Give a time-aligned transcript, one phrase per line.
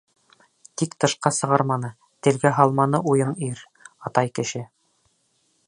[0.81, 1.91] Тик тышҡа сығарманы,
[2.27, 3.61] телгә һалманы уйын ир,
[4.11, 4.63] атай кеше.